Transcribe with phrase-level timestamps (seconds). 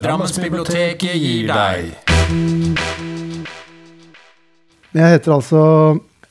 [0.00, 1.90] Drammensbiblioteket gir deg
[4.96, 5.64] Jeg heter altså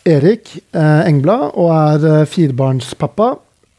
[0.10, 3.28] Erik eh, Engblad og er eh, firebarnspappa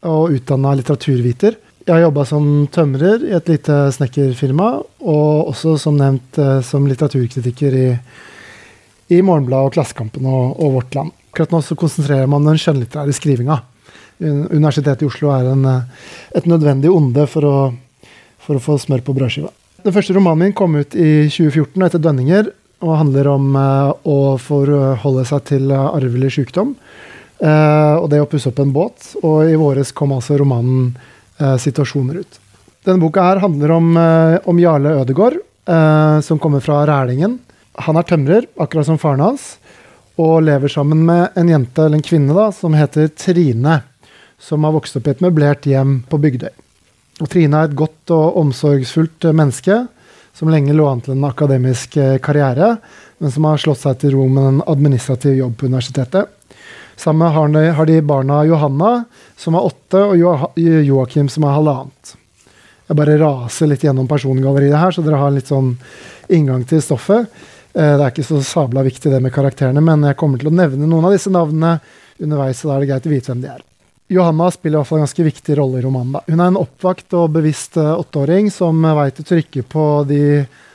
[0.07, 1.59] og utdanna litteraturviter.
[1.83, 4.71] Jeg har jobba som tømrer i et lite snekkerfirma,
[5.03, 7.91] og også som nevnt eh, som litteraturkritiker i,
[9.11, 11.17] i Morgenbladet og Klassekampen og, og Vårt Land.
[11.33, 13.59] Akkurat nå så konsentrerer man den skjønnlitterære skrivinga.
[14.23, 15.67] Universitetet i Oslo er en,
[16.37, 17.57] et nødvendig onde for å,
[18.39, 19.51] for å få smør på brødskiva.
[19.81, 22.51] Den første romanen min kom ut i 2014 og heter 'Dønninger'.
[22.81, 26.75] Og handler om eh, å forholde seg til eh, arvelig sykdom.
[27.41, 29.15] eh, og det å pusse opp en båt.
[29.23, 30.97] Og i våres kom altså romanen
[31.41, 32.41] 'Situasjoner' ut.
[32.85, 33.97] Denne boka her handler om,
[34.45, 35.39] om Jarle Ødegård,
[36.23, 37.39] som kommer fra Rælingen.
[37.81, 39.57] Han er tømrer, akkurat som faren hans,
[40.19, 43.83] og lever sammen med en jente, eller en kvinne, da, som heter Trine.
[44.39, 46.53] Som har vokst opp i et møblert hjem på Bygdøy.
[47.21, 49.83] Og Trine er et godt og omsorgsfullt eh, menneske
[50.37, 52.77] som lenge lå an til en akademisk eh, karriere,
[53.21, 56.31] men som har slått seg til ro med en administrativ jobb på universitetet.
[57.01, 59.05] Sammen har de, barna Johanna,
[59.37, 60.51] som er åtte, og Joa-
[60.85, 62.15] Joakim, som er halvannet.
[62.91, 65.75] Jeg bare raser litt gjennom persongalleriet her, så dere har litt sånn
[66.29, 67.29] inngang til stoffet.
[67.73, 70.57] Eh, Det er ikke så sabla viktig det med karakterene, men jeg kommer til å
[70.57, 71.79] nevne noen av disse navnene
[72.21, 73.70] underveis, så da er det greit å vite hvem de er.
[74.11, 76.17] Johanna spiller i hvert fall en ganske viktig rolle i romanen.
[76.17, 76.21] Da.
[76.27, 80.23] Hun er en oppvakt og bevisst eh, åtteåring som uh, veit å trykke på, de,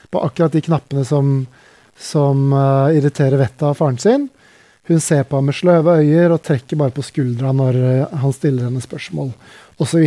[0.08, 1.34] på akkurat de knappene som,
[2.00, 4.24] som uh, irriterer vettet av faren sin.
[4.88, 7.76] Hun ser på ham med sløve øyer og trekker bare på skuldra når
[8.22, 9.28] han stiller henne spørsmål,
[9.84, 10.06] osv.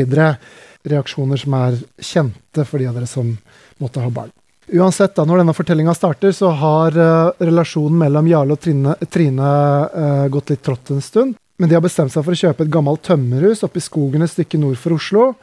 [0.90, 3.30] Reaksjoner som er kjente for de av dere som
[3.84, 4.32] måtte ha barn.
[4.72, 6.96] Uansett, da, når denne fortellinga starter, så har
[7.44, 9.52] relasjonen mellom Jarle og Trine, Trine
[10.32, 11.39] gått litt trått en stund.
[11.60, 14.32] Men de har bestemt seg for å kjøpe et gammelt tømmerhus oppe i skogen et
[14.32, 15.34] stykke nord for Oslo.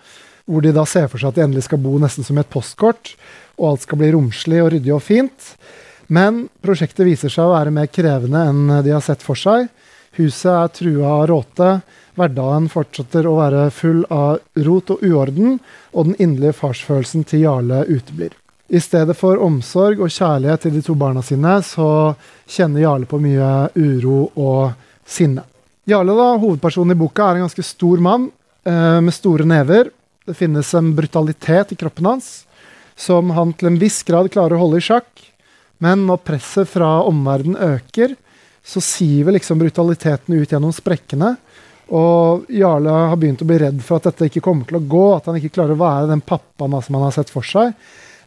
[0.49, 2.53] Hvor de da ser for seg at de endelig skal bo nesten som i et
[2.53, 3.13] postkort,
[3.59, 5.49] og alt skal bli romslig og ryddig og fint.
[6.07, 9.67] Men prosjektet viser seg å være mer krevende enn de har sett for seg.
[10.17, 11.71] Huset er trua av råte,
[12.17, 15.59] hverdagen fortsetter å være full av rot og uorden,
[15.93, 18.33] og den inderlige farsfølelsen til Jarle uteblir.
[18.73, 22.15] I stedet for omsorg og kjærlighet til de to barna sine, så
[22.49, 24.73] kjenner Jarle på mye uro og
[25.05, 25.45] sinne.
[25.87, 28.31] Jarle, da, hovedpersonen i boka, er en ganske stor mann
[28.67, 29.93] eh, med store never.
[30.27, 32.31] Det finnes en brutalitet i kroppen hans
[32.97, 35.21] som han til en viss grad klarer å holde i sjakk.
[35.85, 38.17] Men når presset fra omverdenen øker,
[38.67, 41.35] så siver liksom brutaliteten ut gjennom sprekkene.
[41.95, 45.05] Og Jarle har begynt å bli redd for at dette ikke kommer til å gå,
[45.15, 47.77] at han ikke klarer å være den pappaen som han har sett for seg,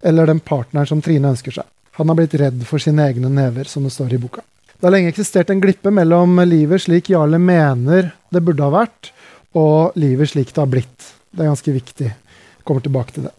[0.05, 1.67] eller den partneren som Trine ønsker seg.
[1.99, 4.45] Han har blitt redd for sine egne never, som det står i boka.
[4.79, 9.09] Det har lenge eksistert en glippe mellom livet slik Jarle mener det burde ha vært,
[9.51, 11.07] og livet slik det har blitt.
[11.35, 12.07] Det er ganske viktig.
[12.07, 13.33] Jeg kommer tilbake til det.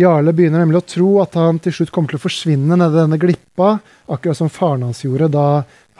[0.00, 3.20] Jarle begynner nemlig å tro at han til slutt kommer til å forsvinne nedi denne
[3.20, 3.74] glippa,
[4.08, 5.46] akkurat som faren hans gjorde da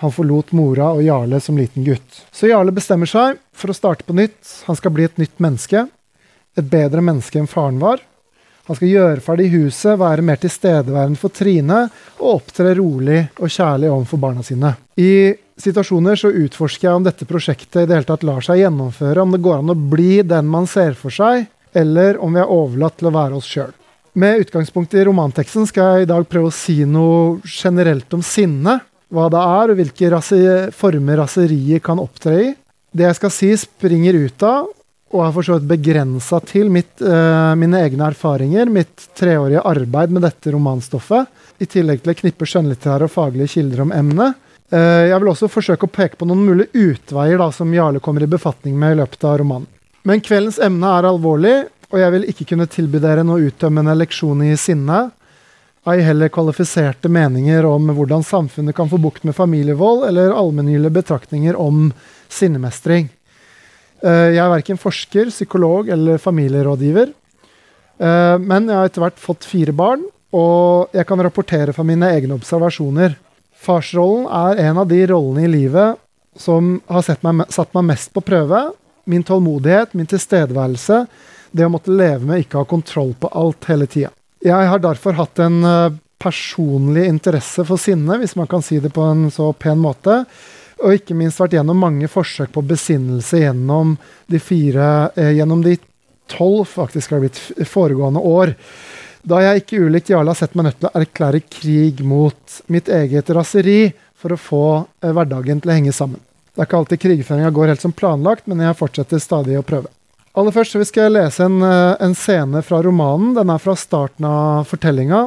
[0.01, 2.23] han forlot mora og Jarle som liten gutt.
[2.33, 4.41] Så Jarle bestemmer seg for å starte på nytt.
[4.65, 5.85] Han skal bli et nytt menneske.
[6.57, 8.01] Et bedre menneske enn faren var.
[8.67, 11.85] Han skal gjøre ferdig huset, være mer tilstedeværende for Trine
[12.19, 14.73] og opptre rolig og kjærlig overfor barna sine.
[14.99, 19.23] I situasjoner så utforsker jeg om dette prosjektet i det hele tatt lar seg gjennomføre,
[19.23, 21.47] om det går an å bli den man ser for seg,
[21.77, 23.73] eller om vi er overlatt til å være oss sjøl.
[24.17, 28.79] Med utgangspunkt i romanteksten skal jeg i dag prøve å si noe generelt om sinne.
[29.13, 30.39] Hva det er, og hvilke rase
[30.75, 32.47] former raseriet kan opptre i.
[32.97, 34.71] Det jeg skal si, springer ut av,
[35.17, 40.13] og er for så vidt begrensa til mitt, uh, mine egne erfaringer, mitt treårige arbeid
[40.13, 44.37] med dette romanstoffet, i tillegg til et knippe skjønnlitterære og faglige kilder om emnet.
[44.73, 48.27] Uh, jeg vil også forsøke å peke på noen mulige utveier da, som Jarle kommer
[48.27, 49.71] i befatning med i løpet av romanen.
[50.07, 51.57] Men kveldens emne er alvorlig,
[51.91, 55.09] og jeg vil ikke kunne tilby dere noe uttømmende leksjon i sinne.
[55.87, 61.59] Ei heller kvalifiserte meninger om hvordan samfunnet kan få bukt med familievold, eller allmenngyldige betraktninger
[61.63, 61.93] om
[62.29, 63.09] sinnemestring.
[64.03, 67.13] Eh, Jeg er verken forsker, psykolog eller familierådgiver.
[67.99, 72.11] Eh, Men jeg har etter hvert fått fire barn, og jeg kan rapportere fra mine
[72.13, 73.17] egne observasjoner.
[73.57, 75.97] Farsrollen er en av de rollene i livet
[76.37, 78.73] som har meg, satt meg mest på prøve.
[79.07, 81.07] Min tålmodighet, min tilstedeværelse,
[81.53, 84.11] det å måtte leve med ikke ha kontroll på alt hele tida.
[84.45, 88.93] Jeg har derfor hatt en eh, personlig interesse for sinne, hvis man kan si det
[88.93, 90.25] på en så pen måte.
[90.85, 93.95] Og ikke minst vært gjennom mange forsøk på besinnelse gjennom
[94.31, 95.79] de fire eh, Gjennom de
[96.31, 97.39] tolv faktisk har blitt
[97.71, 98.53] foregående år.
[99.27, 102.91] Da jeg ikke ulikt Jarle har sett meg nødt til å erklære krig mot mitt
[102.93, 104.65] eget raseri for å få
[105.03, 106.21] eh, hverdagen til å henge sammen.
[106.53, 109.91] Det er ikke alltid krigføringa går helt som planlagt, men jeg fortsetter stadig å prøve.
[110.37, 113.35] Aller først så skal jeg lese en, eh, en scene fra romanen.
[113.37, 115.27] Den er fra starten av fortellinga.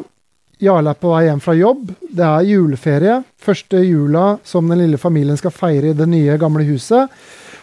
[0.59, 1.91] Jarle er på vei hjem fra jobb.
[2.01, 3.19] Det er juleferie.
[3.39, 7.13] Første jula som den lille familien skal feire i det nye, gamle huset.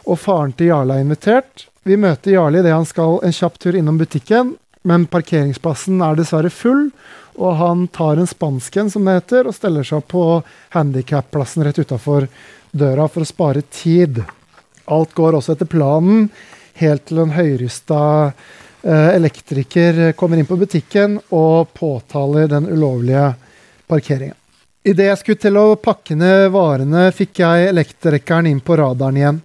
[0.09, 1.67] Og faren til Jarle er invitert.
[1.85, 4.55] Vi møter Jarle idet han skal en kjapp tur innom butikken,
[4.87, 6.89] men parkeringsplassen er dessverre full.
[7.37, 10.25] Og han tar en spansken, som det heter, og steller seg på
[10.73, 12.31] handikapplassen rett utafor
[12.73, 14.23] døra for å spare tid.
[14.89, 16.31] Alt går også etter planen,
[16.81, 18.33] helt til en høyrysta
[18.87, 23.33] elektriker kommer inn på butikken og påtaler den ulovlige
[23.91, 24.37] parkeringen.
[24.87, 29.41] Idet jeg skulle til å pakke ned varene, fikk jeg elektrikeren inn på radaren igjen.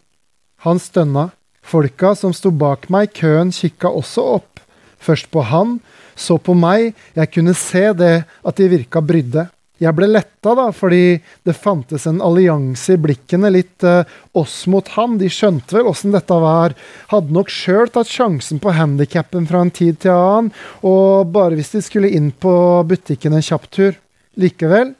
[0.67, 1.31] Han stønna.
[1.65, 4.61] Folka som sto bak meg i køen, kikka også opp.
[5.01, 5.79] Først på han,
[6.13, 6.93] så på meg.
[7.17, 9.47] Jeg kunne se det, at de virka brydde
[9.81, 11.17] jeg ble letta, da, fordi
[11.47, 14.05] det fantes en allianse i blikkene, litt eh,
[14.37, 15.17] oss mot han.
[15.17, 16.75] De skjønte vel åssen dette var.
[17.09, 20.51] Hadde nok sjøl tatt sjansen på handikappen fra en tid til annen,
[20.85, 22.53] og bare hvis de skulle inn på
[22.87, 23.97] butikken en kjapp tur.
[24.37, 24.93] Likevel,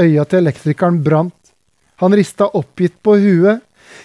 [0.00, 1.36] øya til elektrikeren brant.
[2.02, 3.60] Han rista oppgitt på huet.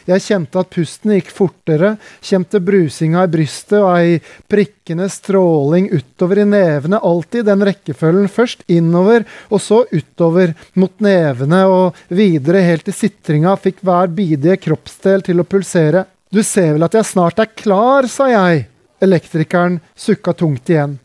[0.09, 1.91] Jeg kjente at pusten gikk fortere,
[2.25, 4.15] kjente brusinga i brystet og ei
[4.49, 8.29] prikkende stråling utover i nevene, alltid den rekkefølgen.
[8.33, 14.57] Først innover, og så utover mot nevene, og videre helt til sitringa fikk hver bidige
[14.65, 16.07] kroppsdel til å pulsere.
[16.33, 18.65] Du ser vel at jeg snart er klar, sa jeg.
[19.01, 20.97] Elektrikeren sukka tungt igjen.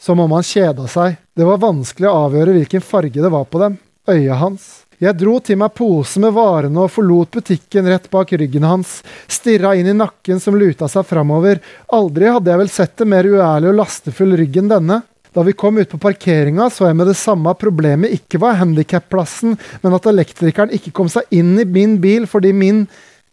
[0.00, 1.20] Som om han kjeda seg.
[1.36, 3.78] Det var vanskelig å avgjøre hvilken farge det var på dem.
[4.10, 4.70] Øya hans.
[5.00, 8.98] Jeg dro til meg pose med varene og forlot butikken rett bak ryggen hans,
[9.32, 11.62] stirra inn i nakken som luta seg framover.
[11.96, 15.00] Aldri hadde jeg vel sett det mer uærlig og lastefull rygg enn denne.
[15.32, 19.56] Da vi kom ut på parkeringa, så jeg med det samme problemet ikke var handikapplassen,
[19.80, 22.84] men at elektrikeren ikke kom seg inn i min bil fordi min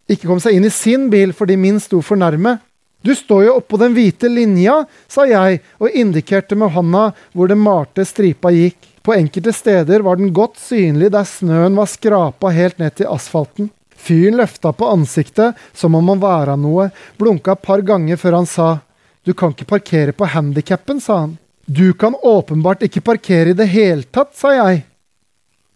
[0.08, 2.56] ikke kom seg inn i sin bil fordi min sto for nærme.
[3.04, 7.60] Du står jo oppå den hvite linja, sa jeg og indikerte med hånda hvor den
[7.60, 8.78] malte stripa gikk.
[9.02, 13.70] På enkelte steder var den godt synlig der snøen var skrapa helt ned til asfalten.
[13.98, 18.46] Fyren løfta på ansiktet som om han væra noe, blunka et par ganger før han
[18.46, 18.78] sa
[19.26, 21.34] Du kan ikke parkere på handikappen, sa han.
[21.66, 24.86] Du kan åpenbart ikke parkere i det hele tatt, sa jeg.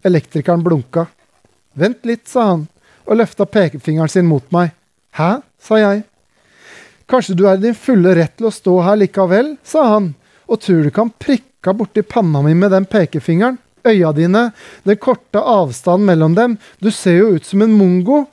[0.02, 1.04] Elektrikeren blunka.
[1.74, 2.62] Vent litt, sa han,
[3.04, 4.72] og løfta pekefingeren sin mot meg.
[5.12, 5.42] Hæ?
[5.60, 6.02] sa jeg.
[7.10, 10.12] Kanskje du er i din fulle rett til å stå her likevel, sa han,
[10.48, 13.56] og tror du kan prikke pekka borti panna mi med den pekefingeren.
[13.84, 14.50] Øya dine,
[14.82, 18.26] den korte avstanden mellom dem, du ser jo ut som en mongo,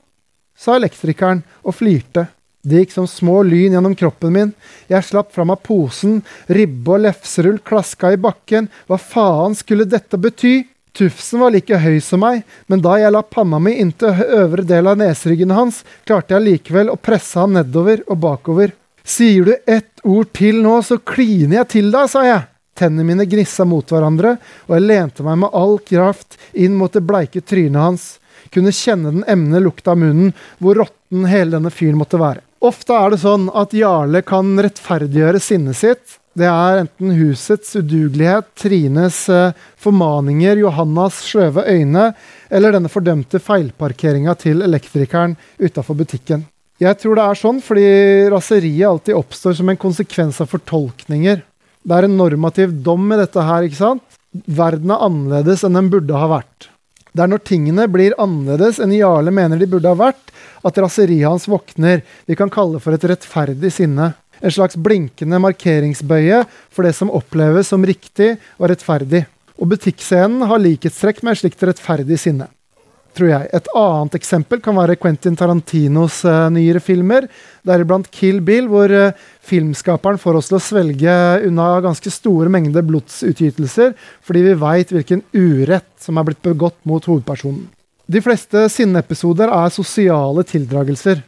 [0.58, 2.28] sa elektrikeren og flirte.
[2.62, 4.52] Det gikk som små lyn gjennom kroppen min.
[4.90, 8.68] Jeg slapp fra meg posen, ribbe og lefserull klaska i bakken.
[8.90, 10.66] Hva faen skulle dette bety?
[10.94, 14.90] Tufsen var like høy som meg, men da jeg la panna mi inntil øvre del
[14.90, 18.74] av neseryggen hans, klarte jeg likevel å presse han nedover og bakover.
[19.06, 22.49] Sier du ett ord til nå, så kliner jeg til deg, sa jeg.
[22.80, 24.38] Tennene mine gnissa mot hverandre,
[24.68, 28.06] og jeg lente meg med all kraft inn mot det bleike trynet hans.
[28.54, 30.32] Kunne kjenne den emne lukta av munnen,
[30.64, 32.42] hvor råtten hele denne fyren måtte være.
[32.66, 36.20] Ofte er det sånn at Jarle kan rettferdiggjøre sinnet sitt.
[36.40, 42.12] Det er enten husets udugelighet, Trines eh, formaninger, Johannas sløve øyne,
[42.52, 46.46] eller denne fordømte feilparkeringa til elektrikeren utafor butikken.
[46.80, 47.88] Jeg tror det er sånn fordi
[48.32, 51.42] raseriet alltid oppstår som en konsekvens av fortolkninger.
[51.90, 54.18] Det er en normativ dom i dette her, ikke sant?
[54.46, 56.68] Verden er annerledes enn den burde ha vært.
[57.18, 60.30] Det er når tingene blir annerledes enn Jarle mener de burde ha vært,
[60.62, 62.04] at raseriet hans våkner.
[62.30, 64.12] Vi kan kalle for et rettferdig sinne.
[64.38, 69.26] En slags blinkende markeringsbøye for det som oppleves som riktig og rettferdig.
[69.58, 72.52] Og butikkscenen har likhetstrekk med et slikt rettferdig sinne
[73.18, 73.50] tror jeg.
[73.56, 77.28] Et annet eksempel kan være Quentin Tarantinos uh, nyere filmer,
[77.68, 81.16] deriblant Kill Bill, hvor uh, filmskaperen får oss til å svelge
[81.48, 87.06] unna ganske store mengder blodsutytelser, fordi vi veit hvilken urett som er blitt begått mot
[87.06, 87.68] hovedpersonen.
[88.10, 91.22] De fleste sinneepisoder er sosiale tildragelser.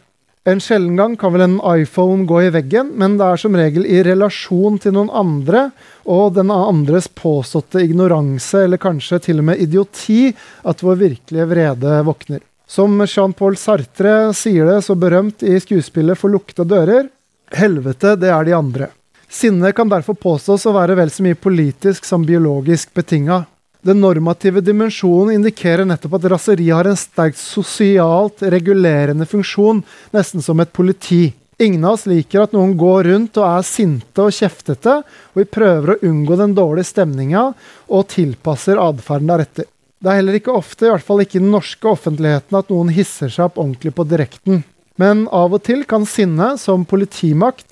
[0.43, 3.83] En sjelden gang kan vel en iPhone gå i veggen, men det er som regel
[3.85, 5.67] i relasjon til noen andre
[6.09, 10.31] og den andres påståtte ignoranse, eller kanskje til og med idioti,
[10.65, 12.41] at vår virkelige vrede våkner.
[12.65, 17.05] Som Jean-Paul Sartre sier det så berømt i skuespillet For lukta dører,
[17.53, 18.89] helvete, det er de andre.
[19.29, 23.43] Sinne kan derfor påstås å være vel så mye politisk som biologisk betinga.
[23.81, 29.81] Den normative dimensjonen indikerer nettopp at raseri har en sterkt sosialt regulerende funksjon,
[30.13, 31.31] nesten som et politi.
[31.61, 34.99] Ingen av oss liker at noen går rundt og er sinte og kjeftete,
[35.33, 37.47] og vi prøver å unngå den dårlige stemninga
[37.89, 39.69] og tilpasser atferden deretter.
[40.01, 42.89] Det er heller ikke ofte, i hvert fall ikke i den norske offentligheten, at noen
[42.93, 44.63] hisser seg opp ordentlig på direkten.
[45.01, 47.70] Men av og til kan sinne, som politimakt,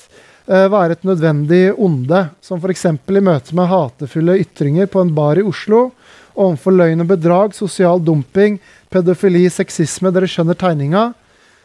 [0.50, 2.86] være et nødvendig onde, som f.eks.
[2.89, 5.91] i møte med hatefulle ytringer på en bar i Oslo,
[6.34, 8.58] overfor løgn og bedrag, sosial dumping,
[8.89, 11.12] pedofili, sexisme Dere skjønner tegninga.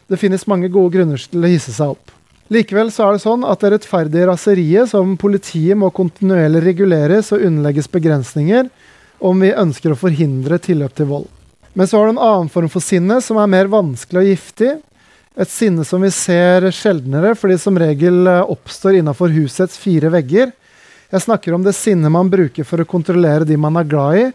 [0.05, 2.13] Det finnes mange gode grunner til å hisse seg opp.
[2.53, 7.41] Likevel så er det sånn at det rettferdige raseriet som politiet må kontinuerlig reguleres og
[7.41, 8.69] underlegges begrensninger
[9.25, 11.25] om vi ønsker å forhindre tilløp til vold.
[11.73, 14.75] Men så har du en annen form for sinne som er mer vanskelig og giftig.
[15.35, 20.53] Et sinne som vi ser sjeldnere, fordi som regel eh, oppstår innafor husets fire vegger.
[21.11, 24.25] Jeg snakker om det sinnet man bruker for å kontrollere de man er glad i.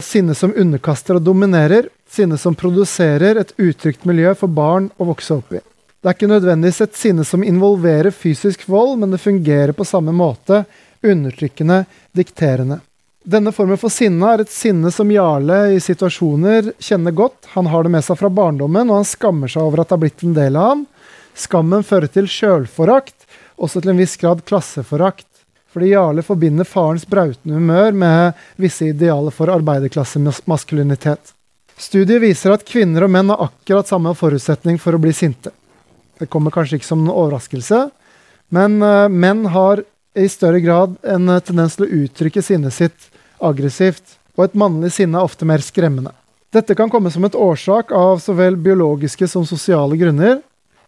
[0.00, 1.90] Sinne som underkaster og dominerer.
[2.08, 5.60] Sinne som produserer et utrygt miljø for barn å vokse opp i.
[6.00, 10.14] Det er ikke nødvendigvis et sinne som involverer fysisk vold, men det fungerer på samme
[10.14, 10.64] måte,
[11.04, 11.82] undertrykkende,
[12.16, 12.80] dikterende.
[13.26, 17.48] Denne formen for sinne er et sinne som Jarle i situasjoner kjenner godt.
[17.56, 20.02] Han har det med seg fra barndommen, og han skammer seg over at det har
[20.04, 20.84] blitt en del av ham.
[21.34, 23.26] Skammen fører til sjølforakt,
[23.58, 25.26] også til en viss grad klasseforakt.
[25.74, 31.34] Fordi Jarle forbinder farens brautende humør med visse idealer for arbeiderklassemaskulinitet.
[31.82, 35.50] Studiet viser at kvinner og menn har akkurat samme forutsetning for å bli sinte.
[36.22, 37.82] Det kommer kanskje ikke som en overraskelse,
[38.54, 39.82] men uh, menn har
[40.14, 43.10] i større grad en tendens til å uttrykke sinnet sitt
[43.44, 46.12] aggressivt, og et mannlig sinne er ofte mer skremmende.
[46.54, 50.38] Dette kan komme som et årsak av så vel biologiske som sosiale grunner.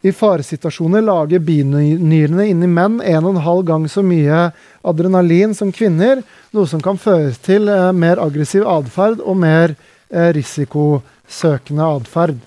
[0.07, 4.49] I faresituasjoner lager binyrene inni menn en og en halv gang så mye
[4.87, 6.23] adrenalin som kvinner,
[6.55, 9.75] noe som kan føre til uh, mer aggressiv atferd og mer
[10.09, 12.39] risikosøkende atferd.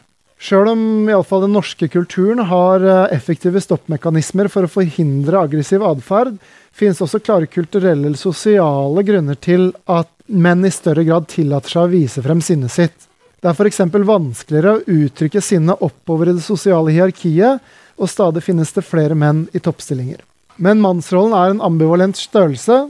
[0.41, 6.39] Sjøl om iallfall den norske kulturen har eh, effektive stoppmekanismer for å forhindre aggressiv atferd,
[6.73, 11.85] finnes også klare kulturelle eller sosiale grunner til at menn i større grad tillater seg
[11.87, 13.07] å vise frem sinnet sitt.
[13.41, 13.81] Det er f.eks.
[14.05, 17.61] vanskeligere å uttrykke sinnet oppover i det sosiale hierarkiet,
[18.01, 20.21] og stadig finnes det flere menn i toppstillinger.
[20.61, 22.83] Men mannsrollen er en ambivalent størrelse.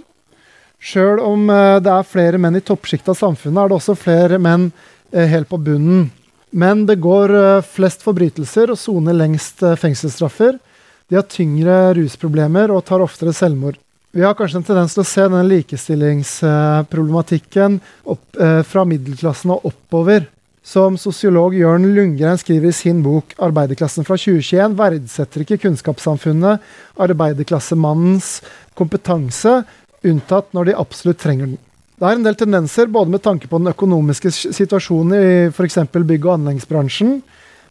[0.82, 4.42] Sjøl om eh, det er flere menn i toppsjiktet av samfunnet, er det også flere
[4.42, 4.70] menn
[5.14, 6.10] eh, helt på bunnen.
[6.52, 10.58] Men det går eh, flest forbrytelser og soner lengst fengselsstraffer.
[11.12, 13.76] De har tyngre rusproblemer og tar oftere selvmord.
[14.16, 17.72] Vi har kanskje en tendens til å se denne likestillingsproblematikken
[18.14, 20.28] opp, eh, fra middelklassen og oppover.
[20.64, 26.60] Som sosiolog Jørn Lundgren skriver i sin bok 'Arbeiderklassen fra 2021', verdsetter ikke kunnskapssamfunnet
[26.96, 28.42] arbeiderklassemannens
[28.74, 29.66] kompetanse,
[30.06, 31.58] unntatt når de absolutt trenger den.
[32.00, 35.76] Det er en del tendenser, både med tanke på den økonomiske situasjonen i f.eks.
[35.92, 37.22] bygg- og anleggsbransjen,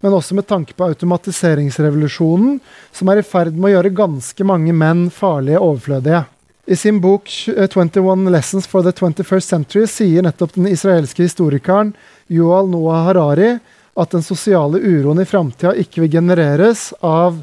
[0.00, 2.58] men også med tanke på automatiseringsrevolusjonen,
[2.92, 6.24] som er i ferd med å gjøre ganske mange menn farlige overflødige.
[6.70, 11.94] I sin bok 21 eh, Lessons for the 21st Century sier nettopp den israelske historikeren
[12.30, 13.56] Yual Noah Harari
[13.98, 17.40] at den sosiale uroen i framtida ikke vil genereres av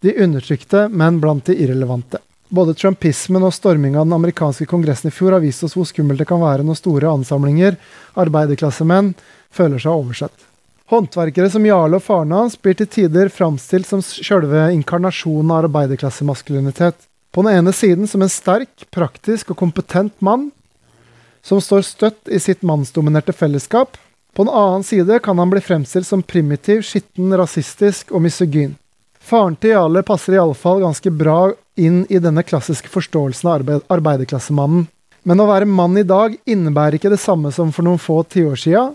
[0.00, 2.20] de undertrykte, men blant de irrelevante.
[2.48, 6.22] Både trumpismen og storminga av den amerikanske kongressen i fjor har vist oss hvor skummelt
[6.22, 7.76] det kan være når store ansamlinger
[8.16, 9.10] arbeiderklassemenn
[9.52, 10.47] føler seg oversett.
[10.88, 16.96] Håndverkere som Jarle og faren hans blir til tider framstilt som sjølve inkarnasjonen av arbeiderklassemaskulinitet.
[17.28, 20.46] På den ene siden som en sterk, praktisk og kompetent mann
[21.44, 23.98] som står støtt i sitt mannsdominerte fellesskap.
[24.32, 28.72] På den annen side kan han bli fremstilt som primitiv, skitten, rasistisk og misogyn.
[29.20, 34.86] Faren til Jarle passer iallfall ganske bra inn i denne klassiske forståelsen av arbeid, arbeiderklassemannen.
[35.28, 38.56] Men å være mann i dag innebærer ikke det samme som for noen få tiår
[38.56, 38.86] sia,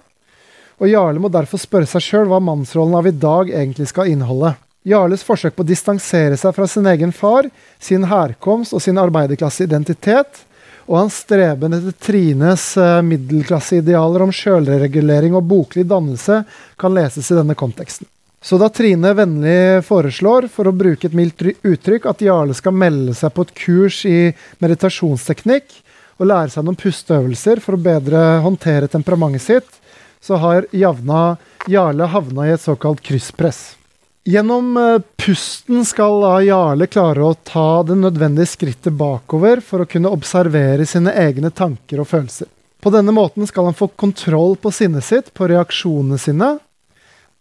[0.81, 4.55] og Jarle må derfor spørre seg sjøl hva mannsrollen av i dag egentlig skal inneholde.
[4.83, 7.47] Jarles forsøk på å distansere seg fra sin egen far,
[7.79, 10.43] sin herkomst og sin arbeiderklasseidentitet,
[10.83, 16.41] og hans streben etter Trines uh, middelklasseidealer om sjølregulering og boklig dannelse
[16.79, 18.09] kan leses i denne konteksten.
[18.43, 23.15] Så da Trine vennlig foreslår, for å bruke et mildt uttrykk, at Jarle skal melde
[23.15, 24.17] seg på et kurs i
[24.59, 25.77] meditasjonsteknikk
[26.19, 29.79] og lære seg noen pusteøvelser for å bedre håndtere temperamentet sitt,
[30.23, 31.37] så har Javna,
[31.67, 33.75] Jarle havna i et såkalt krysspress.
[34.23, 39.87] Gjennom eh, pusten skal da Jarle klare å ta det nødvendige skrittet bakover for å
[39.89, 42.47] kunne observere sine egne tanker og følelser.
[42.79, 46.53] På denne måten skal han få kontroll på sinnet sitt, på reaksjonene sine,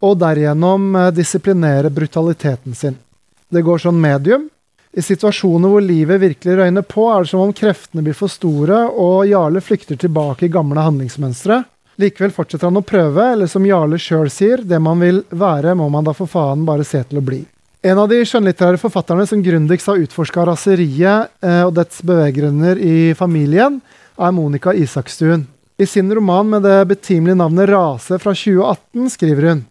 [0.03, 2.99] og derigjennom eh, disiplinere brutaliteten sin.
[3.47, 4.49] Det går sånn medium.
[4.93, 8.89] I situasjoner hvor livet virkelig røyner på, er det som om kreftene blir for store,
[8.91, 11.63] og Jarle flykter tilbake i gamle handlingsmønstre.
[12.01, 15.91] Likevel fortsetter han å prøve, eller som Jarle sjøl sier, det man vil være, må
[15.93, 17.43] man da for faen bare se til å bli.
[17.83, 23.11] En av de skjønnlitterære forfatterne som grundigst har utforska raseriet eh, og dets beveggrunner i
[23.19, 23.81] familien,
[24.17, 25.49] er Monica Isakstuen.
[25.83, 29.65] I sin roman med det betimelige navnet Rase fra 2018 skriver hun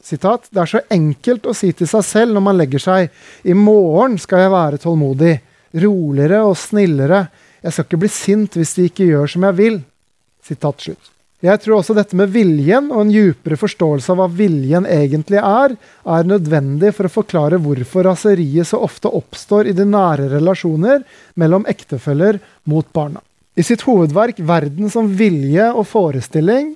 [0.00, 3.10] Sitat, det er så enkelt å si til seg selv når man legger seg
[3.44, 5.40] 'I morgen skal jeg være tålmodig',
[5.84, 7.26] roligere og snillere.
[7.60, 9.82] Jeg skal ikke bli sint hvis de ikke gjør som jeg vil.
[10.40, 11.12] Sitat slutt.
[11.40, 15.72] Jeg tror også dette med viljen og en djupere forståelse av hva viljen egentlig er,
[16.04, 21.00] er nødvendig for å forklare hvorfor raseriet så ofte oppstår i de nære relasjoner
[21.40, 23.24] mellom ektefeller mot barna.
[23.56, 26.74] I sitt hovedverk 'Verden som vilje og forestilling'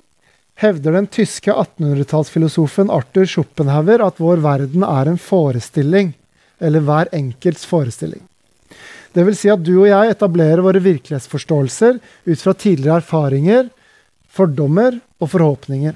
[0.57, 6.13] hevder den tyske 1800-tallsfilosofen Arthur Schopenhauer at vår verden er en forestilling,
[6.59, 8.23] eller hver enkelts forestilling.
[9.13, 13.69] Det vil si at du og jeg etablerer våre virkelighetsforståelser ut fra tidligere erfaringer,
[14.35, 15.95] fordommer og forhåpninger.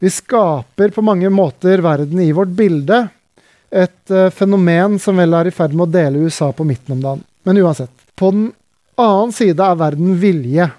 [0.00, 3.08] Vi skaper på mange måter verden i vårt bilde,
[3.70, 7.02] et uh, fenomen som vel er i ferd med å dele USA på midten om
[7.04, 7.24] dagen.
[7.46, 7.92] Men uansett.
[8.18, 8.48] På den
[8.98, 10.70] annen side er verden vilje.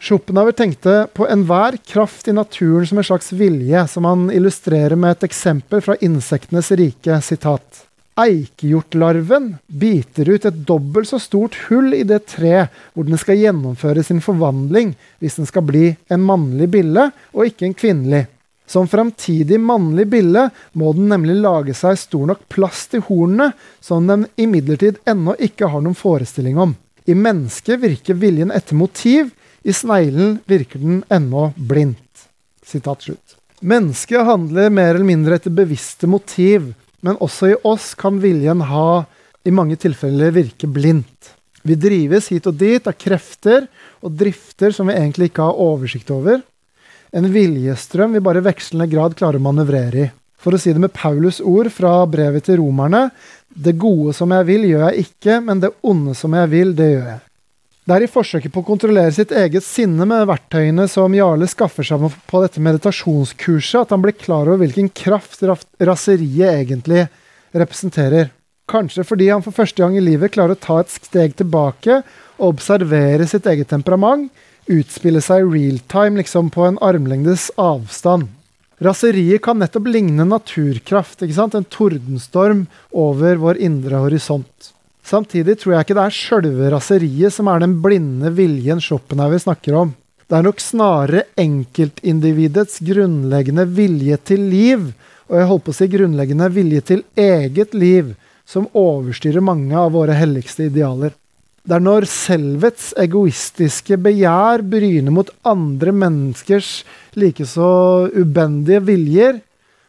[0.00, 5.18] Schopenhauer tenkte på enhver kraft i naturen som en slags vilje, som han illustrerer med
[5.18, 7.20] et eksempel fra insektenes rike.
[7.20, 7.84] sitat.
[8.20, 14.04] Eikehjortlarven biter ut et dobbelt så stort hull i det tre hvor den skal gjennomføre
[14.04, 18.26] sin forvandling hvis den skal bli en mannlig bille og ikke en kvinnelig.
[18.70, 20.44] Som framtidig mannlig bille
[20.78, 23.48] må den nemlig lage seg stor nok plass til hornene,
[23.82, 26.76] som den imidlertid ennå ikke har noen forestilling om.
[27.10, 29.32] I mennesket virker viljen etter motiv,
[29.66, 32.28] i sneglen virker den ennå blindt.
[32.62, 33.34] Sitat slutt.
[33.60, 39.04] Mennesket handler mer eller mindre etter bevisste motiv, men også i oss kan viljen ha
[39.46, 41.34] i mange tilfeller virke blindt.
[41.62, 43.66] Vi drives hit og dit av krefter
[44.00, 46.40] og drifter som vi egentlig ikke har oversikt over.
[47.12, 50.10] En viljestrøm vi bare i vekslende grad klarer å manøvrere i.
[50.40, 53.10] For å si det med Paulus' ord fra brevet til romerne
[53.50, 56.88] det gode som jeg vil, gjør jeg ikke, men det onde som jeg vil, det
[56.94, 57.20] gjør jeg.
[57.90, 61.82] Det er i forsøket på å kontrollere sitt eget sinne med verktøyene som Jarle skaffer
[61.82, 67.08] seg på dette meditasjonskurset, at han blir klar over hvilken kraft raseriet egentlig
[67.50, 68.30] representerer.
[68.70, 71.98] Kanskje fordi han for første gang i livet klarer å ta et steg tilbake
[72.38, 74.30] og observere sitt eget temperament,
[74.70, 78.30] utspille seg real time, liksom på en armlengdes avstand.
[78.78, 84.76] Raseriet kan nettopp ligne naturkraft, en tordenstorm over vår indre horisont.
[85.06, 89.78] Samtidig tror jeg ikke det er sjølve raseriet som er den blinde viljen Schopenhauer snakker
[89.80, 89.94] om.
[90.30, 94.84] Det er nok snarere enkeltindividets grunnleggende vilje til liv,
[95.26, 98.12] og jeg holdt på å si grunnleggende vilje til eget liv,
[98.46, 101.16] som overstyrer mange av våre helligste idealer.
[101.60, 106.80] Det er når selvets egoistiske begjær bryner mot andre menneskers
[107.20, 107.70] likeså
[108.14, 109.40] ubendige viljer,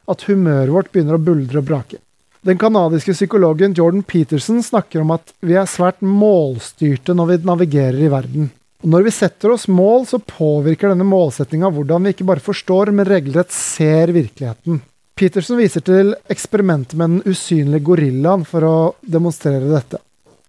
[0.10, 2.02] at humøret vårt begynner å buldre og brake.
[2.42, 8.00] Den canadiske psykologen Jordan Peterson snakker om at vi er svært målstyrte når vi navigerer
[8.02, 8.48] i verden.
[8.82, 12.90] Og når vi setter oss mål, så påvirker denne målsettinga hvordan vi ikke bare forstår,
[12.98, 14.82] men regelrett ser virkeligheten.
[15.14, 20.02] Peterson viser til eksperimentet med den usynlige gorillaen for å demonstrere dette.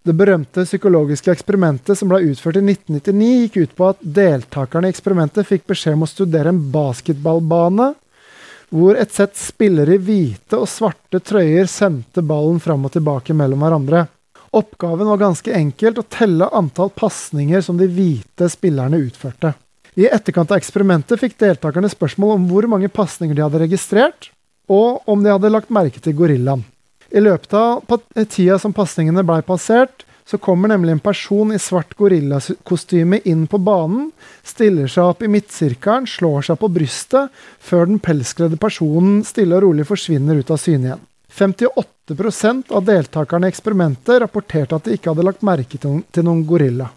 [0.02, 4.94] Det berømte psykologiske eksperimentet som ble utført i 1999, gikk ut på at deltakerne i
[4.96, 7.92] eksperimentet fikk beskjed om å studere en basketballbane,
[8.72, 13.60] hvor et sett spillere i hvite og svarte trøyer sendte ballen fram og tilbake mellom
[13.64, 14.06] hverandre.
[14.52, 19.52] Oppgaven var ganske enkelt å telle antall pasninger som de hvite spillerne utførte.
[19.96, 24.30] I etterkant av eksperimentet fikk deltakerne spørsmål om hvor mange pasninger de hadde registrert,
[24.72, 26.64] og om de hadde lagt merke til gorillaen.
[27.12, 27.82] I løpet av
[28.32, 33.58] tida som pasningene blei passert, så kommer nemlig en person i svart gorillakostyme inn på
[33.58, 34.10] banen,
[34.42, 39.66] stiller seg opp i midtsirkelen, slår seg på brystet, før den pelskledde personen stille og
[39.66, 41.04] rolig forsvinner ut av syne igjen.
[41.32, 46.90] 58% av deltakerne i eksperimentet rapporterte at de ikke hadde lagt merke til noen gorilla.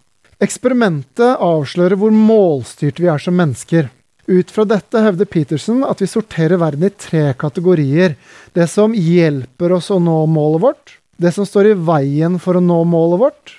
[0.44, 3.88] Eksperimentet avslører hvor målstyrt vi er som mennesker.
[4.28, 8.18] Ut fra dette hevder Peterson at vi sorterer verden i tre kategorier.
[8.52, 12.64] Det som hjelper oss å nå målet vårt, det som står i veien for å
[12.64, 13.54] nå målet vårt,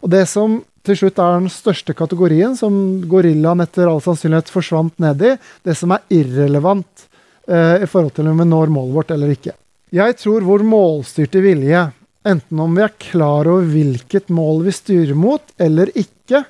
[0.00, 2.72] og det som til slutt er den største kategorien, som
[3.08, 5.34] gorillaen etter all sannsynlighet forsvant ned i,
[5.66, 7.06] det som er irrelevant
[7.48, 9.56] eh, i forhold til om vi når målet vårt eller ikke.
[9.92, 11.90] Jeg tror vår målstyrte vilje,
[12.24, 16.44] enten om vi er klar over hvilket mål vi styrer mot eller ikke,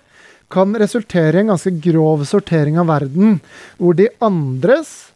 [0.51, 3.39] kan resultere i en ganske grov sortering av verden,
[3.79, 5.10] hvor de andres,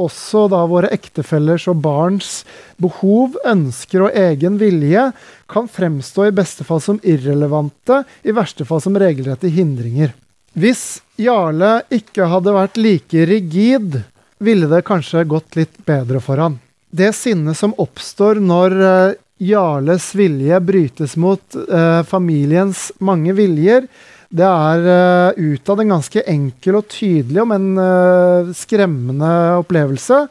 [0.00, 2.42] også da våre ektefellers og barns,
[2.80, 5.10] behov, ønsker og egen vilje
[5.52, 10.14] kan fremstå i beste fall som irrelevante, i verste fall som regelrette hindringer.
[10.52, 14.02] Hvis Jarle ikke hadde vært like rigid,
[14.42, 16.58] ville det kanskje gått litt bedre for han.
[16.92, 23.86] Det sinnet som oppstår når eh, Jarles vilje brytes mot eh, familiens mange viljer,
[24.32, 30.24] det er uh, utad en ganske enkel og tydelig, men uh, skremmende opplevelse.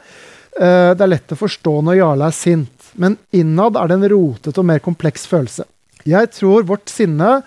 [0.57, 4.09] Uh, det er lett å forstå når Jarle er sint, men innad er det en
[4.15, 5.67] rotete og mer kompleks følelse.
[6.09, 7.43] Jeg tror vårt sinne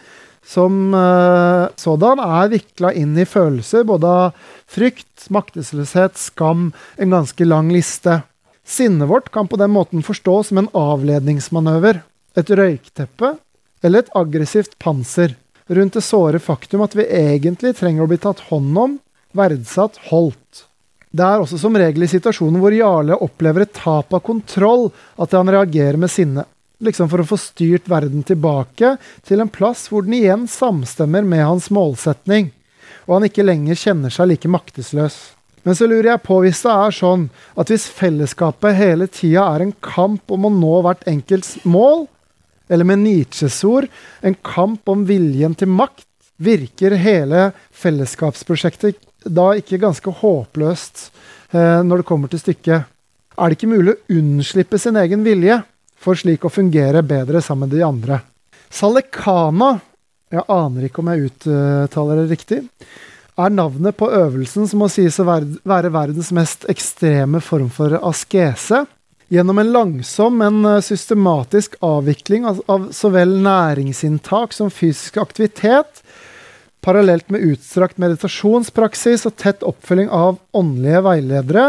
[0.46, 6.68] som uh, sådan er vikla inn i følelser både av frykt, maktesløshet, skam,
[7.02, 8.20] en ganske lang liste.
[8.64, 12.04] Sinnet vårt kan på den måten forstås som en avledningsmanøver,
[12.38, 13.36] et røykteppe
[13.84, 15.34] eller et aggressivt panser
[15.68, 18.96] rundt det såre faktum at vi egentlig trenger å bli tatt hånd om,
[19.34, 20.66] verdsatt, holdt.
[21.14, 25.34] Det er også som regel i situasjoner hvor Jarle opplever et tap av kontroll, at
[25.36, 26.46] han reagerer med sinne
[26.84, 28.96] liksom for å få styrt verden tilbake
[29.26, 32.50] til en plass hvor den igjen samstemmer med hans målsetning,
[33.06, 35.16] og han ikke lenger kjenner seg like maktesløs.
[35.64, 37.28] Men så lurer jeg på hvis det er sånn
[37.60, 42.04] at hvis fellesskapet hele tida er en kamp om å nå hvert enkelts mål,
[42.68, 43.88] eller med Nietzsches ord
[44.24, 51.04] en kamp om viljen til makt, virker hele fellesskapsprosjektet da ikke ganske håpløst
[51.54, 52.90] eh, når det kommer til stykket?
[53.34, 55.62] Er det ikke mulig å unnslippe sin egen vilje?
[56.04, 58.20] for slik å fungere bedre sammen med de andre.
[58.74, 59.78] Salekana,
[60.32, 62.60] jeg aner ikke om jeg uttaler det riktig,
[63.34, 68.84] er navnet på øvelsen som må sies å være verdens mest ekstreme form for askese.
[69.32, 76.04] Gjennom en langsom, men eh, systematisk avvikling av, av så vel næringsinntak som fysisk aktivitet,
[76.84, 81.62] Parallelt med utstrakt meditasjonspraksis og tett oppfølging av åndelige veiledere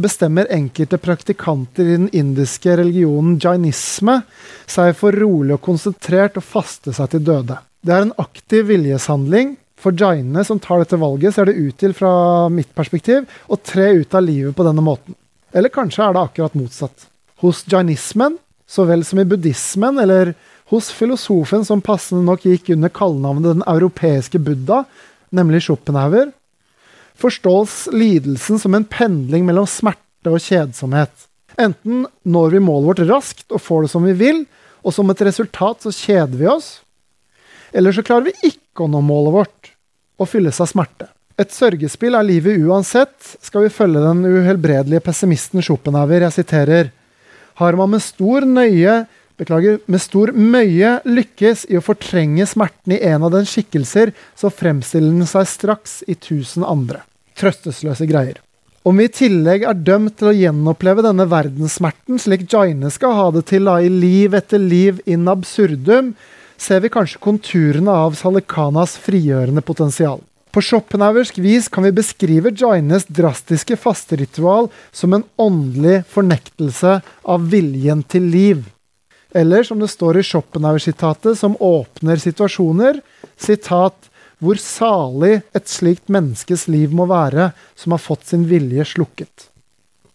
[0.00, 4.22] bestemmer enkelte praktikanter i den indiske religionen jainisme
[4.64, 7.58] seg for rolig og konsentrert å faste seg til døde.
[7.84, 11.92] Det er en aktiv viljeshandling for jainene som tar dette valget, ser det ut til
[11.92, 15.20] fra mitt perspektiv, å tre ut av livet på denne måten.
[15.56, 17.06] Eller kanskje er det akkurat motsatt.
[17.40, 18.36] Hos jainismen,
[18.68, 20.34] så vel som i buddhismen eller
[20.72, 24.82] hos filosofen som passende nok gikk under kallenavnet Den europeiske Buddha,
[25.30, 26.32] nemlig Schopenhauer,
[27.16, 31.14] forstås lidelsen som en pendling mellom smerte og kjedsomhet.
[31.56, 34.44] Enten når vi målet vårt raskt og får det som vi vil,
[34.84, 36.80] og som et resultat så kjeder vi oss,
[37.72, 39.70] eller så klarer vi ikke å nå målet vårt
[40.20, 41.08] og fylles av smerte.
[41.36, 43.12] Et sørgespill er livet uansett,
[43.44, 46.22] skal vi følge den uhelbredelige pessimisten Schopenhauer.
[46.24, 46.88] Jeg siterer
[47.60, 49.02] Har man med stor nøye
[49.36, 54.48] beklager, med stor møye lykkes i å fortrenge smerten i en av dens skikkelser, så
[54.48, 57.02] fremstiller den seg straks i tusen andre.
[57.36, 58.40] Trøstesløse greier.
[58.86, 63.26] Om vi i tillegg er dømt til å gjenoppleve denne verdenssmerten, slik Jaine skal ha
[63.34, 66.14] det til da i liv etter liv in absurdum,
[66.56, 70.22] ser vi kanskje konturene av Salikanas frigjørende potensial.
[70.56, 76.94] På Schopenhauersk vis kan vi beskrive Jaines drastiske fasteritual som en åndelig fornektelse
[77.28, 78.62] av viljen til liv.
[79.36, 83.02] Eller som det står i Schopenhauer-sitatet, som åpner situasjoner,
[83.36, 84.08] sitat
[84.40, 89.50] hvor salig et slikt menneskes liv må være som har fått sin vilje slukket.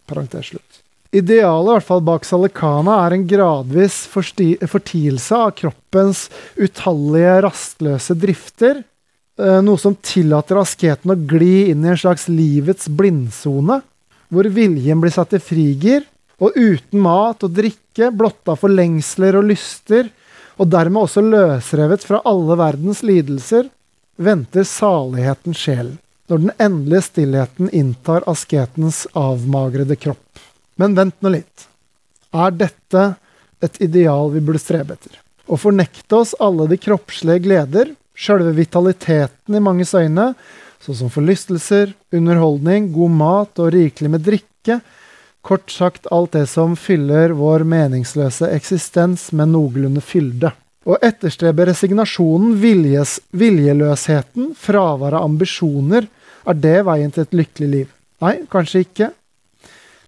[0.10, 0.82] Slutt.
[1.14, 8.88] Idealet i hvert fall bak Salikana er en gradvis fortielse av kroppens utallige rastløse drifter.
[9.42, 13.80] Eh, noe som tillater asketen å gli inn i en slags livets blindsone,
[14.30, 16.04] hvor viljen blir satt i frigir,
[16.42, 20.12] og uten mat og drikke, blotta for lengsler og lyster,
[20.62, 23.70] og dermed også løsrevet fra alle verdens lidelser,
[24.22, 25.96] venter saligheten sjelen,
[26.30, 30.44] når den endelige stillheten inntar asketens avmagrede kropp.
[30.78, 31.66] Men vent nå litt.
[32.30, 33.08] Er dette
[33.62, 35.18] et ideal vi burde strebe etter?
[35.50, 40.32] Å fornekte oss alle de kroppslige gleder, sjølve vitaliteten i manges øyne,
[40.82, 44.82] sånn som forlystelser, underholdning, god mat og rikelig med drikke,
[45.42, 50.52] Kort sagt alt det som fyller vår meningsløse eksistens med noenlunde fylde.
[50.86, 56.08] Å etterstrebe resignasjonen, viljes, viljeløsheten, fraværet av ambisjoner,
[56.46, 57.90] er det veien til et lykkelig liv?
[58.22, 59.10] Nei, kanskje ikke.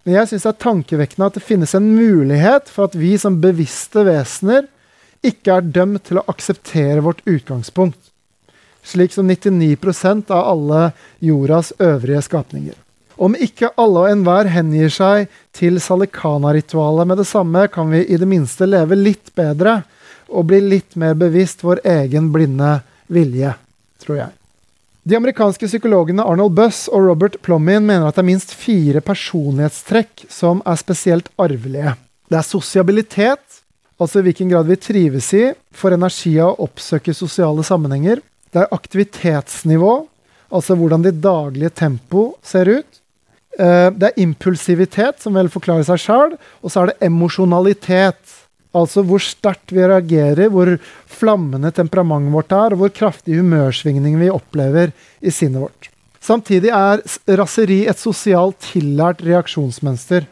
[0.03, 3.41] Men jeg syns det er tankevekkende at det finnes en mulighet for at vi som
[3.41, 4.67] bevisste vesener
[5.23, 7.99] ikke er dømt til å akseptere vårt utgangspunkt,
[8.83, 10.81] slik som 99% av alle
[11.23, 12.75] jordas øvrige skapninger.
[13.15, 18.17] Om ikke alle og enhver hengir seg til salikana-ritualet med det samme, kan vi i
[18.19, 19.83] det minste leve litt bedre
[20.33, 22.79] og bli litt mer bevisst vår egen blinde
[23.13, 23.53] vilje,
[24.01, 24.33] tror jeg.
[25.03, 30.25] De amerikanske psykologene Arnold Buss og Robert Plommin mener at det er minst fire personlighetstrekk
[30.31, 31.97] som er spesielt arvelige.
[32.31, 33.42] Det er sosiabilitet,
[34.03, 38.21] altså i hvilken grad vi trives i, får energi av å oppsøke sosiale sammenhenger.
[38.53, 39.93] Det er aktivitetsnivå,
[40.53, 42.99] altså hvordan det daglige tempo ser ut.
[43.59, 48.39] Eh, det er impulsivitet, som vel forklarer seg sjøl, og så er det emosjonalitet.
[48.73, 50.71] Altså hvor sterkt vi reagerer, hvor
[51.09, 55.89] flammende temperamentet vårt er, og hvor kraftig humørsvingning vi opplever i sinnet vårt.
[56.23, 57.03] Samtidig er
[57.37, 60.25] raseri et sosialt tillært reaksjonsmønster.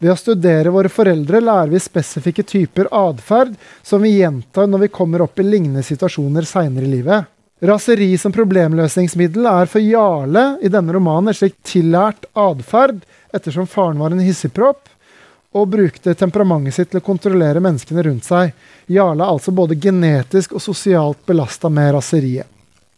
[0.00, 3.52] Ved å studere våre foreldre lærer vi spesifikke typer atferd
[3.84, 7.28] som vi gjentar når vi kommer opp i lignende situasjoner seinere i livet.
[7.60, 13.02] Raseri som problemløsningsmiddel er for Jarle i denne romanen et slikt tillært atferd,
[13.36, 14.88] ettersom faren var en hissigpropp
[15.52, 18.54] og brukte temperamentet sitt til å kontrollere menneskene rundt seg.
[18.88, 22.48] Jarle er altså både genetisk og sosialt belasta med raseriet.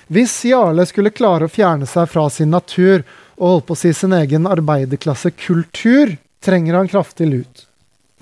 [0.06, 3.02] Hvis Jarle skulle klare å fjerne seg fra sin natur
[3.40, 7.66] og holde på å si sin egen arbeiderklassekultur, trenger han kraftig lut.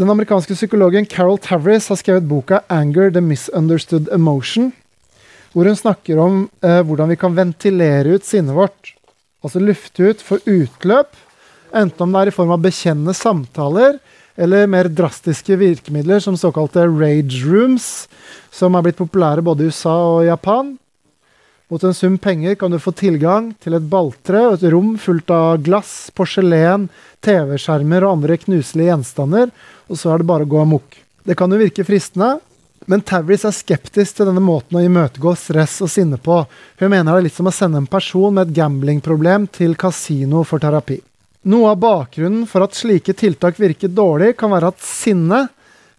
[0.00, 4.72] Den amerikanske psykologen Carol Tavris har skrevet boka 'Anger the Misunderstood Emotion',
[5.52, 8.94] hvor hun snakker om eh, hvordan vi kan ventilere ut sinnet vårt.
[9.44, 11.16] Altså lufte ut, for utløp,
[11.72, 13.98] enten om det er i form av bekjennende samtaler
[14.40, 18.08] eller mer drastiske virkemidler som såkalte rage rooms,
[18.50, 20.78] som er blitt populære både i USA og Japan.
[21.70, 25.28] Mot en sum penger kan du få tilgang til et balltre og et rom fullt
[25.30, 26.88] av glass, porselen,
[27.22, 29.52] TV-skjermer og andre knuselige gjenstander,
[29.86, 30.98] og så er det bare å gå amok.
[31.22, 32.40] Det kan jo virke fristende,
[32.90, 36.40] men Tavris er skeptisk til denne måten å imøtegå stress og sinne på.
[36.82, 40.42] Hun mener det er litt som å sende en person med et gamblingproblem til kasino
[40.42, 40.98] for terapi.
[41.54, 45.44] Noe av bakgrunnen for at slike tiltak virker dårlig, kan være at sinne,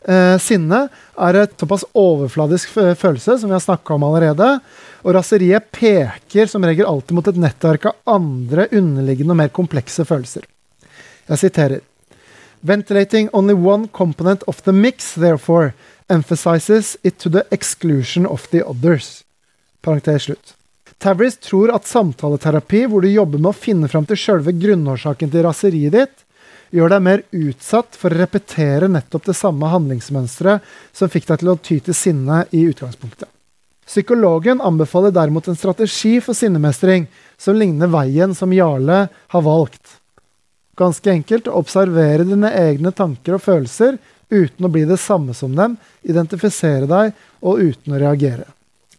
[0.04, 4.58] eh, sinne er et såpass overfladisk følelse, som vi har snakka om allerede.
[5.02, 10.06] Og raseriet peker som regel alltid mot et nettverk av andre underliggende og mer komplekse
[10.06, 10.46] følelser.
[11.32, 11.82] Jeg siterer.
[12.62, 15.74] Ventilating only one component of the mix, therefore,
[16.10, 19.24] emphasizes it to the exclusion of the others.
[19.82, 20.56] Parentes slutt.
[21.02, 25.48] Tavris tror at samtaleterapi, hvor du jobber med å finne fram til sjølve grunnårsaken til
[25.48, 26.26] raseriet ditt,
[26.72, 30.62] gjør deg mer utsatt for å repetere nettopp det samme handlingsmønsteret
[30.94, 33.32] som fikk deg til å ty til sinne i utgangspunktet.
[33.86, 39.98] Psykologen anbefaler derimot en strategi for sinnemestring som ligner veien som Jarle har valgt.
[40.78, 43.98] Ganske enkelt å observere dine egne tanker og følelser
[44.32, 45.76] uten å bli det samme som dem,
[46.08, 47.12] identifisere deg
[47.44, 48.48] og uten å reagere.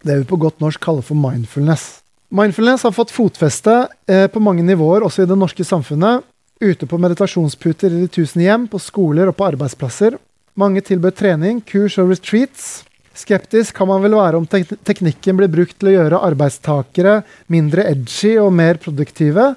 [0.03, 2.03] Det vi på godt norsk kaller for mindfulness.
[2.33, 6.25] Mindfulness har fått fotfeste eh, på mange nivåer også i det norske samfunnet.
[6.63, 10.17] Ute på meditasjonsputer i de tusen hjem, på skoler og på arbeidsplasser.
[10.59, 12.83] Mange tilbød trening, kurs og retreats.
[13.15, 17.19] Skeptisk kan man vel være om tek teknikken blir brukt til å gjøre arbeidstakere
[17.53, 19.53] mindre edgy og mer produktive.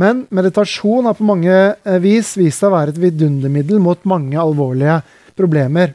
[0.00, 4.40] Men meditasjon har på mange eh, vis vist seg å være et vidundermiddel mot mange
[4.40, 5.02] alvorlige
[5.38, 5.92] problemer.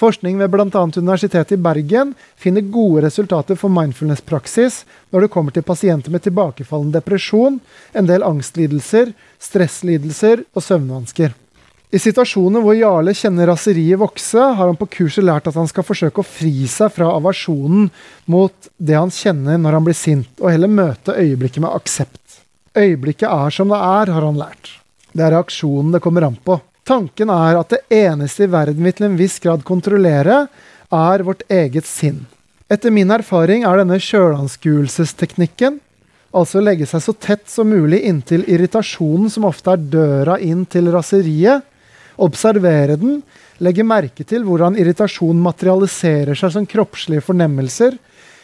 [0.00, 0.68] Forskning ved bl.a.
[0.96, 6.96] Universitetet i Bergen finner gode resultater for mindfulness-praksis når det kommer til pasienter med tilbakefallende
[6.96, 7.58] depresjon,
[7.92, 11.34] en del angstlidelser, stresslidelser og søvnvansker.
[11.90, 15.82] I situasjoner hvor Jarle kjenner raseriet vokse, har han på kurset lært at han skal
[15.82, 17.88] forsøke å fri seg fra aversjonen
[18.30, 22.36] mot det han kjenner når han blir sint, og heller møte øyeblikket med aksept.
[22.78, 24.76] Øyeblikket er som det er, har han lært.
[25.10, 26.60] Det er reaksjonen det kommer an på.
[26.86, 30.46] Tanken er at det eneste i verden vi til en viss grad kontrollerer,
[30.90, 32.22] er vårt eget sinn.
[32.70, 35.80] Etter min erfaring er denne sjølanskuelsesteknikken,
[36.30, 40.92] altså legge seg så tett som mulig inntil irritasjonen, som ofte er døra inn til
[40.94, 41.66] raseriet,
[42.20, 43.20] observere den,
[43.64, 47.96] legge merke til hvordan irritasjon materialiserer seg som kroppslige fornemmelser,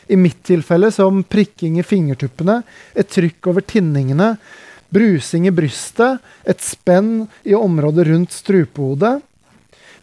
[0.06, 2.60] i mitt tilfelle som prikking i fingertuppene,
[2.94, 4.36] et trykk over tinningene,
[4.94, 9.18] brusing i brystet, et spenn i området rundt strupehodet,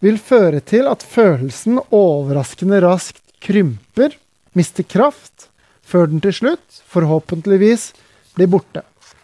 [0.03, 4.17] vil føre til at følelsen overraskende raskt krymper,
[4.53, 5.47] mister kraft,
[5.83, 7.93] før den til slutt, forhåpentligvis,
[8.35, 8.83] blir borte.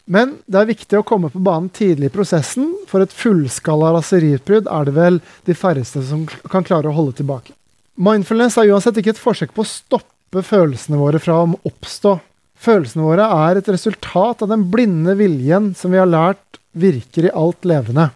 [0.09, 2.71] Men det er viktig å komme på banen tidlig i prosessen.
[2.89, 7.53] For et fullskala raseriutbrudd er det vel de færreste som kan klare å holde tilbake.
[7.99, 12.15] Mindfulness er uansett ikke et forsøk på å stoppe følelsene våre fra å oppstå.
[12.59, 17.35] Følelsene våre er et resultat av den blinde viljen som vi har lært virker i
[17.35, 18.09] alt levende.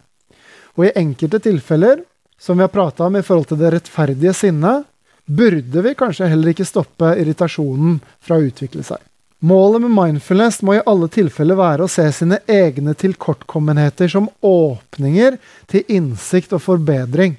[0.74, 2.02] Og i enkelte tilfeller,
[2.42, 4.90] som vi har prata om i forhold til det rettferdige sinnet,
[5.30, 9.00] burde vi kanskje heller ikke stoppe irritasjonen fra å utvikle seg.
[9.44, 15.36] Målet med mindfulness må i alle tilfeller være å se sine egne tilkortkommenheter som åpninger
[15.68, 17.36] til innsikt og forbedring,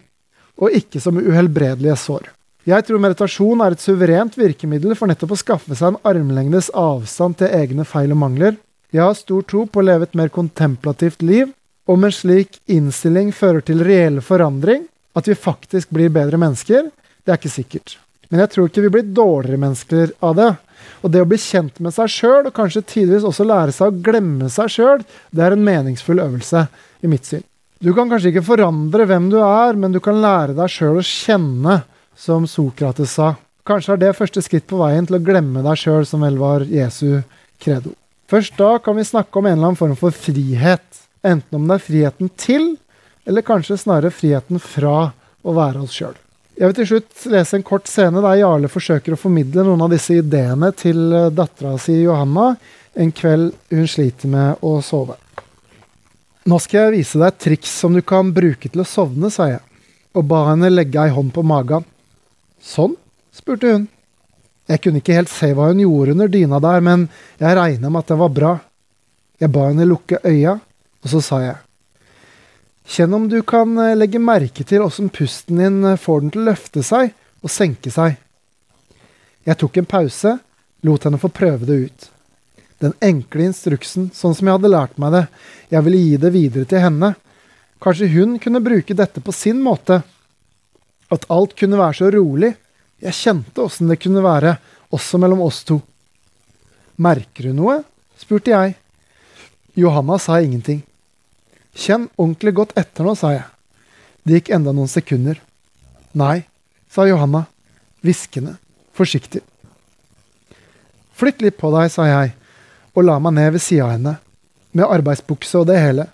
[0.60, 2.26] og ikke som uhelbredelige sår.
[2.68, 7.38] Jeg tror meditasjon er et suverent virkemiddel for nettopp å skaffe seg en armlengdes avstand
[7.40, 8.60] til egne feil og mangler.
[8.92, 11.56] Jeg har stor tro på å leve et mer kontemplativt liv.
[11.88, 14.84] Om en slik innstilling fører til reell forandring,
[15.16, 16.92] at vi faktisk blir bedre mennesker,
[17.24, 17.96] det er ikke sikkert.
[18.28, 20.52] Men jeg tror ikke vi blir dårligere mennesker av det.
[21.02, 24.04] Og det å bli kjent med seg sjøl, og kanskje tidvis også lære seg å
[24.04, 26.66] glemme seg sjøl, det er en meningsfull øvelse,
[27.04, 27.44] i mitt syn.
[27.84, 31.04] Du kan kanskje ikke forandre hvem du er, men du kan lære deg sjøl å
[31.04, 31.82] kjenne
[32.16, 33.34] som Sokrates sa.
[33.68, 36.64] Kanskje er det første skritt på veien til å glemme deg sjøl, som vel var
[36.68, 37.20] Jesu
[37.60, 37.92] credo.
[38.30, 41.04] Først da kan vi snakke om en eller annen form for frihet.
[41.24, 42.74] Enten om det er friheten til,
[43.28, 45.10] eller kanskje snarere friheten fra
[45.44, 46.16] å være oss sjøl.
[46.54, 49.90] Jeg vil til slutt lese en kort scene der Jarle forsøker å formidle noen av
[49.90, 52.52] disse ideene til eh, dattera si Johanna
[52.94, 55.16] en kveld hun sliter med å sove.
[56.46, 59.48] Nå skal jeg vise deg et triks som du kan bruke til å sovne, sa
[59.50, 59.62] jeg,
[60.14, 61.86] og ba henne legge ei hånd på magen.
[62.62, 62.94] Sånn?
[63.34, 63.88] spurte hun.
[64.70, 67.08] Jeg kunne ikke helt se hva hun gjorde under dyna der, men
[67.40, 68.52] jeg regna med at det var bra.
[69.42, 70.54] Jeg ba henne lukke øya,
[71.02, 71.63] og så sa jeg.
[72.84, 76.44] Kjenn om du kan eh, legge merke til åssen pusten din eh, får den til
[76.44, 78.18] å løfte seg og senke seg.
[79.44, 80.38] Jeg tok en pause,
[80.84, 82.08] lot henne få prøve det ut.
[82.84, 85.24] Den enkle instruksen, sånn som jeg hadde lært meg det,
[85.72, 87.14] jeg ville gi det videre til henne.
[87.84, 90.02] Kanskje hun kunne bruke dette på sin måte.
[91.12, 92.54] At alt kunne være så rolig.
[93.04, 94.56] Jeg kjente åssen det kunne være,
[94.92, 95.80] også mellom oss to.
[96.96, 97.82] Merker du noe?
[98.20, 98.76] spurte jeg.
[99.74, 100.84] Johanna sa ingenting.
[101.74, 103.46] Kjenn ordentlig godt etter nå, sa jeg.
[104.24, 105.40] Det gikk enda noen sekunder.
[106.16, 106.44] Nei,
[106.90, 107.44] sa Johanna,
[108.04, 108.56] hviskende,
[108.94, 109.42] forsiktig.
[111.14, 112.34] Flytt litt på deg, sa jeg,
[112.94, 114.14] og la meg ned ved sida av henne,
[114.74, 116.06] med arbeidsbukse og det hele.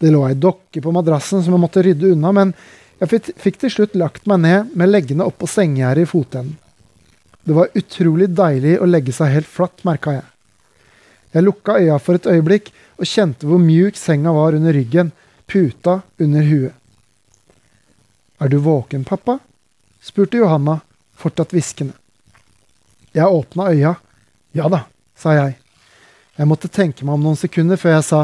[0.00, 2.52] Det lå ei dokke på madrassen som jeg måtte rydde unna, men
[3.00, 6.56] jeg fikk til slutt lagt meg ned med leggene oppå sengegjerdet i fotenden.
[7.46, 10.24] Det var utrolig deilig å legge seg helt flatt, merka jeg.
[11.36, 15.12] Jeg lukka øya for et øyeblikk og kjente hvor mjuk senga var under ryggen,
[15.46, 16.74] puta under huet.
[18.40, 19.38] Er du våken, pappa?
[20.00, 20.80] spurte Johanna,
[21.16, 21.94] fortsatt hviskende.
[23.16, 23.94] Jeg åpna øya.
[24.52, 24.84] Ja da,
[25.16, 25.56] sa jeg.
[26.36, 28.20] Jeg måtte tenke meg om noen sekunder før jeg sa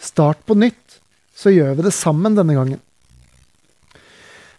[0.00, 1.00] start på nytt,
[1.36, 2.80] så gjør vi det sammen denne gangen.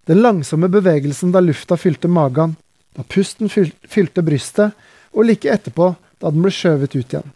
[0.05, 2.53] Den langsomme bevegelsen da lufta fylte magen,
[2.93, 4.75] da pusten fylte brystet,
[5.15, 7.34] og like etterpå da den ble skjøvet ut igjen.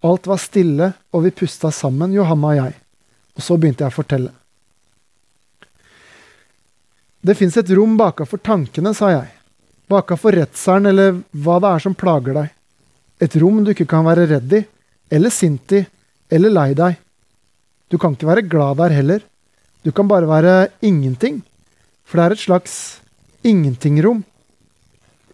[0.00, 2.76] Alt var stille, og vi pusta sammen, Johanna og jeg.
[3.36, 4.32] Og så begynte jeg å fortelle.
[7.20, 9.28] Det fins et rom bakafor tankene, sa jeg.
[9.92, 12.54] Bakafor redselen, eller hva det er som plager deg.
[13.20, 14.62] Et rom du ikke kan være redd i,
[15.12, 15.82] eller sint i,
[16.32, 16.96] eller lei deg.
[17.92, 19.20] Du kan ikke være glad der heller.
[19.84, 21.42] Du kan bare være ingenting.
[22.08, 22.74] For det er et slags
[23.44, 24.24] ingenting-rom.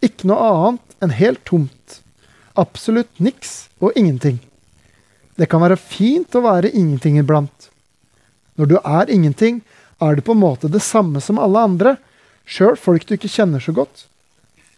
[0.02, 2.00] Ikke noe annet enn helt tomt.
[2.59, 4.40] Absolutt niks og ingenting.
[5.37, 7.70] Det kan være fint å være ingenting iblant.
[8.57, 9.61] Når du er ingenting,
[10.01, 11.96] er du på en måte det samme som alle andre,
[12.49, 14.07] sjøl folk du ikke kjenner så godt.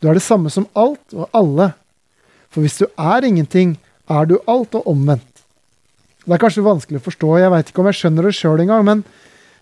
[0.03, 1.73] Du er det samme som alt og alle.
[2.51, 3.77] For hvis du er ingenting,
[4.09, 5.25] er du alt og omvendt.
[6.25, 8.85] Det er kanskje vanskelig å forstå, jeg veit ikke om jeg skjønner det sjøl engang,
[8.85, 9.05] men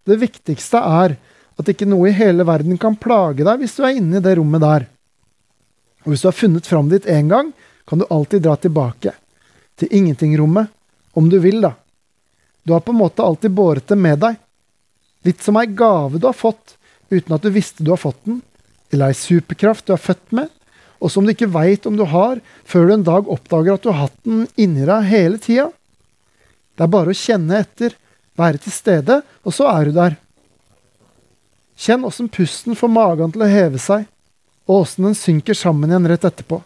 [0.09, 1.17] det viktigste er
[1.57, 4.35] at ikke noe i hele verden kan plage deg hvis du er inne i det
[4.39, 4.87] rommet der.
[6.05, 7.53] Og hvis du har funnet fram dit én gang,
[7.87, 9.15] kan du alltid dra tilbake.
[9.77, 10.73] Til ingentingrommet
[11.17, 11.73] om du vil, da.
[12.63, 14.37] Du har på en måte alltid båret det med deg.
[15.25, 16.77] Litt som ei gave du har fått
[17.09, 18.43] uten at du visste du har fått den,
[18.93, 20.51] eller ei superkraft du er født med,
[21.01, 23.91] og som du ikke veit om du har før du en dag oppdager at du
[23.93, 25.71] har hatt den inni deg hele tida.
[26.77, 27.97] Det er bare å kjenne etter,
[28.37, 30.17] være til stede, og så er du der.
[31.77, 34.05] Kjenn åssen pusten får magen til å heve seg,
[34.67, 36.61] og åssen den synker sammen igjen rett etterpå.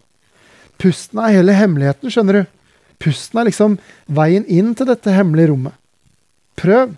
[0.81, 2.60] Pusten er hele hemmeligheten, skjønner du.
[3.01, 3.79] Pusten er liksom
[4.13, 5.77] veien inn til dette hemmelige rommet.
[6.61, 6.97] Prøv.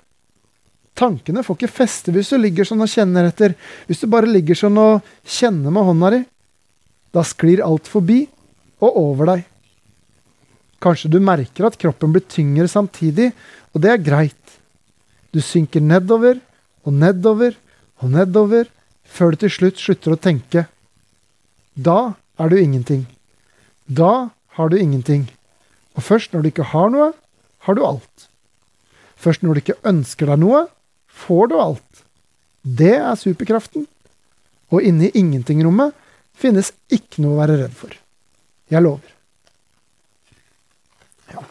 [0.98, 3.54] Tankene får ikke feste hvis du ligger sånn og kjenner etter.
[3.86, 6.20] Hvis du bare ligger sånn og kjenner med hånda di.
[7.14, 8.24] Da sklir alt forbi
[8.82, 9.46] og over deg.
[10.82, 13.30] Kanskje du merker at kroppen blir tyngre samtidig,
[13.70, 14.56] og det er greit.
[15.32, 16.40] Du synker nedover
[16.82, 17.54] og nedover
[18.02, 18.66] og nedover
[19.06, 20.66] før du til slutt slutter å tenke.
[21.78, 23.06] Da er du ingenting.
[23.86, 25.28] Da har du ingenting.
[25.96, 27.10] Og først når du ikke har noe,
[27.66, 28.28] har du alt.
[29.16, 30.66] Først når du ikke ønsker deg noe,
[31.06, 32.04] får du alt.
[32.62, 33.86] Det er superkraften.
[34.72, 35.92] Og inni ingentingrommet
[36.38, 37.94] finnes ikke noe å være redd for.
[38.72, 39.12] Jeg lover.
[41.34, 41.44] Ja.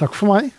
[0.00, 0.54] Takk for meg.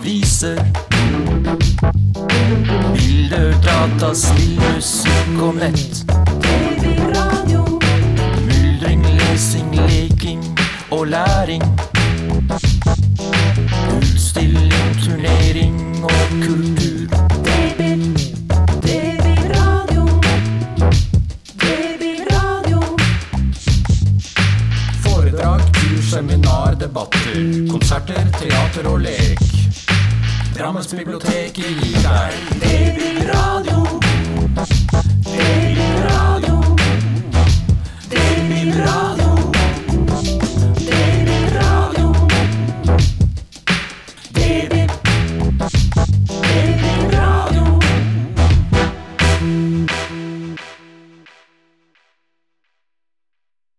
[0.00, 0.56] Aviser.
[2.94, 4.49] Bilder, data, spill,